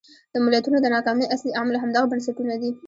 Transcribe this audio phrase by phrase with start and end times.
[0.33, 2.71] د ملتونو د ناکامۍ اصلي عامل همدغه بنسټونه دي.